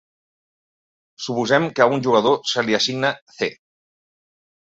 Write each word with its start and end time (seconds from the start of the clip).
Suposem 1.25 1.67
que 1.75 1.83
a 1.85 1.87
un 1.97 2.01
jugador 2.07 2.39
se 2.53 2.65
li 2.71 2.79
assigna 2.79 3.13
"C". 3.37 3.51